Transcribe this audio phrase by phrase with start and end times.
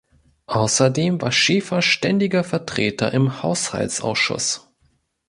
[0.47, 4.67] Außerdem war Schäfer ständiger Vertreter im Haushaltsausschuss.